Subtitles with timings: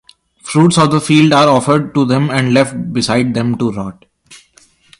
[0.41, 4.05] Fruits of the field are offered to them and left beside them to rot.